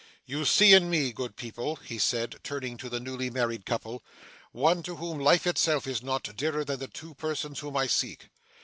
'You 0.25 0.45
see 0.45 0.73
in 0.73 0.89
me, 0.89 1.11
good 1.13 1.35
people,' 1.35 1.75
he 1.75 1.99
said, 1.99 2.39
turning 2.41 2.75
to 2.77 2.89
the 2.89 2.99
newly 2.99 3.29
married 3.29 3.67
couple, 3.67 4.01
'one 4.51 4.81
to 4.81 4.95
whom 4.95 5.19
life 5.19 5.45
itself 5.45 5.85
is 5.85 6.01
not 6.01 6.35
dearer 6.35 6.65
than 6.65 6.79
the 6.79 6.87
two 6.87 7.13
persons 7.13 7.59
whom 7.59 7.77
I 7.77 7.85
seek. 7.85 8.31